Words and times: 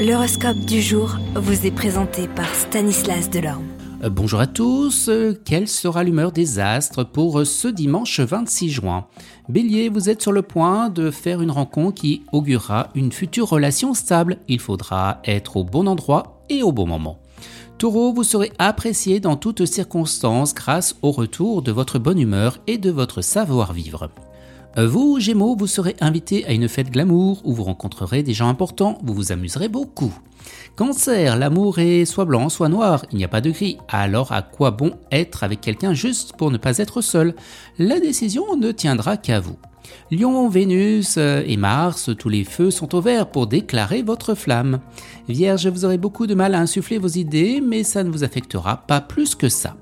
L'horoscope 0.00 0.60
du 0.60 0.80
jour 0.80 1.18
vous 1.34 1.66
est 1.66 1.70
présenté 1.70 2.26
par 2.26 2.54
Stanislas 2.54 3.28
Delorme. 3.28 3.66
Euh, 4.02 4.08
bonjour 4.08 4.40
à 4.40 4.46
tous, 4.46 5.10
euh, 5.10 5.38
quelle 5.44 5.68
sera 5.68 6.04
l'humeur 6.04 6.32
des 6.32 6.58
astres 6.58 7.04
pour 7.04 7.44
ce 7.46 7.68
dimanche 7.68 8.18
26 8.18 8.70
juin? 8.70 9.08
Bélier, 9.50 9.90
vous 9.90 10.08
êtes 10.08 10.22
sur 10.22 10.32
le 10.32 10.40
point 10.40 10.88
de 10.88 11.10
faire 11.10 11.42
une 11.42 11.50
rencontre 11.50 12.00
qui 12.00 12.22
augurera 12.32 12.88
une 12.94 13.12
future 13.12 13.50
relation 13.50 13.92
stable. 13.92 14.38
Il 14.48 14.58
faudra 14.58 15.20
être 15.26 15.58
au 15.58 15.64
bon 15.64 15.86
endroit 15.86 16.46
et 16.48 16.62
au 16.62 16.72
bon 16.72 16.86
moment. 16.86 17.18
Taureau, 17.76 18.14
vous 18.14 18.24
serez 18.24 18.52
apprécié 18.58 19.20
dans 19.20 19.36
toutes 19.36 19.66
circonstances 19.66 20.54
grâce 20.54 20.96
au 21.02 21.10
retour 21.10 21.60
de 21.60 21.72
votre 21.72 21.98
bonne 21.98 22.18
humeur 22.18 22.56
et 22.66 22.78
de 22.78 22.90
votre 22.90 23.20
savoir-vivre. 23.20 24.08
Vous, 24.76 25.18
Gémeaux, 25.18 25.56
vous 25.56 25.66
serez 25.66 25.96
invité 26.00 26.46
à 26.46 26.52
une 26.52 26.68
fête 26.68 26.90
glamour 26.90 27.42
où 27.44 27.52
vous 27.52 27.64
rencontrerez 27.64 28.22
des 28.22 28.34
gens 28.34 28.48
importants, 28.48 28.98
vous 29.02 29.14
vous 29.14 29.32
amuserez 29.32 29.68
beaucoup. 29.68 30.14
Cancer, 30.76 31.36
l'amour 31.36 31.80
est 31.80 32.04
soit 32.04 32.24
blanc, 32.24 32.48
soit 32.48 32.68
noir, 32.68 33.04
il 33.10 33.18
n'y 33.18 33.24
a 33.24 33.28
pas 33.28 33.40
de 33.40 33.50
gris. 33.50 33.78
Alors 33.88 34.30
à 34.32 34.42
quoi 34.42 34.70
bon 34.70 34.92
être 35.10 35.42
avec 35.42 35.60
quelqu'un 35.60 35.92
juste 35.92 36.34
pour 36.36 36.52
ne 36.52 36.56
pas 36.56 36.78
être 36.78 37.00
seul? 37.00 37.34
La 37.78 37.98
décision 37.98 38.56
ne 38.56 38.70
tiendra 38.70 39.16
qu'à 39.16 39.40
vous. 39.40 39.56
Lion, 40.12 40.48
Vénus 40.48 41.16
euh, 41.18 41.42
et 41.46 41.56
Mars, 41.56 42.10
tous 42.16 42.28
les 42.28 42.44
feux 42.44 42.70
sont 42.70 42.94
au 42.94 43.00
vert 43.00 43.30
pour 43.30 43.48
déclarer 43.48 44.02
votre 44.02 44.34
flamme. 44.34 44.80
Vierge, 45.28 45.66
vous 45.66 45.84
aurez 45.84 45.98
beaucoup 45.98 46.28
de 46.28 46.34
mal 46.34 46.54
à 46.54 46.60
insuffler 46.60 46.98
vos 46.98 47.08
idées, 47.08 47.60
mais 47.60 47.82
ça 47.82 48.04
ne 48.04 48.10
vous 48.10 48.22
affectera 48.22 48.78
pas 48.86 49.00
plus 49.00 49.34
que 49.34 49.48
ça. 49.48 49.76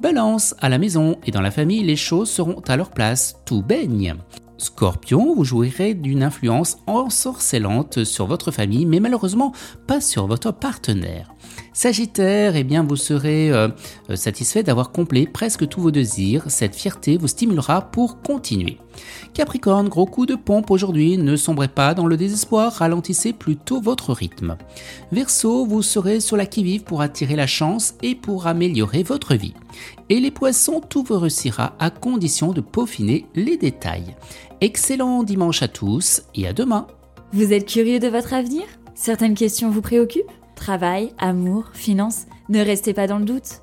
Balance, 0.00 0.54
à 0.60 0.68
la 0.68 0.78
maison 0.78 1.18
et 1.26 1.30
dans 1.30 1.40
la 1.40 1.50
famille, 1.50 1.82
les 1.82 1.96
choses 1.96 2.30
seront 2.30 2.60
à 2.66 2.76
leur 2.76 2.90
place, 2.90 3.36
tout 3.44 3.62
baigne. 3.62 4.14
Scorpion, 4.60 5.34
vous 5.34 5.44
jouirez 5.44 5.94
d'une 5.94 6.22
influence 6.22 6.78
ensorcelante 6.86 8.04
sur 8.04 8.26
votre 8.26 8.50
famille, 8.50 8.84
mais 8.84 9.00
malheureusement 9.00 9.52
pas 9.86 10.00
sur 10.00 10.26
votre 10.26 10.52
partenaire. 10.52 11.32
Sagittaire, 11.72 12.56
eh 12.56 12.64
bien 12.64 12.82
vous 12.82 12.96
serez 12.96 13.50
euh, 13.50 13.68
satisfait 14.14 14.62
d'avoir 14.62 14.92
comblé 14.92 15.26
presque 15.26 15.66
tous 15.66 15.80
vos 15.80 15.90
désirs. 15.90 16.44
Cette 16.48 16.76
fierté 16.76 17.16
vous 17.16 17.28
stimulera 17.28 17.90
pour 17.90 18.20
continuer. 18.20 18.78
Capricorne, 19.32 19.88
gros 19.88 20.06
coup 20.06 20.26
de 20.26 20.34
pompe 20.34 20.70
aujourd'hui, 20.70 21.16
ne 21.16 21.36
sombrez 21.36 21.68
pas 21.68 21.94
dans 21.94 22.06
le 22.06 22.16
désespoir, 22.16 22.72
ralentissez 22.72 23.32
plutôt 23.32 23.80
votre 23.80 24.12
rythme. 24.12 24.56
Verseau, 25.12 25.64
vous 25.64 25.82
serez 25.82 26.20
sur 26.20 26.36
la 26.36 26.46
qui-vive 26.46 26.82
pour 26.82 27.00
attirer 27.00 27.36
la 27.36 27.46
chance 27.46 27.94
et 28.02 28.14
pour 28.14 28.46
améliorer 28.46 29.02
votre 29.02 29.34
vie. 29.34 29.54
Et 30.08 30.20
les 30.20 30.30
poissons, 30.30 30.80
tout 30.80 31.04
vous 31.04 31.18
réussira 31.18 31.74
à 31.78 31.90
condition 31.90 32.52
de 32.52 32.60
peaufiner 32.60 33.26
les 33.34 33.56
détails. 33.56 34.16
Excellent 34.60 35.22
dimanche 35.22 35.62
à 35.62 35.68
tous 35.68 36.22
et 36.34 36.46
à 36.46 36.52
demain. 36.52 36.86
Vous 37.32 37.52
êtes 37.52 37.66
curieux 37.66 38.00
de 38.00 38.08
votre 38.08 38.34
avenir? 38.34 38.64
Certaines 38.94 39.34
questions 39.34 39.70
vous 39.70 39.82
préoccupent? 39.82 40.30
Travail, 40.56 41.12
amour, 41.18 41.70
finances? 41.72 42.26
Ne 42.48 42.60
restez 42.60 42.92
pas 42.92 43.06
dans 43.06 43.18
le 43.18 43.24
doute. 43.24 43.62